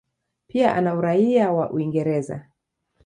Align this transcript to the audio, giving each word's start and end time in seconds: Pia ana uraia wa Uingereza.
Pia 0.47 0.75
ana 0.75 0.95
uraia 0.95 1.51
wa 1.51 1.71
Uingereza. 1.71 2.47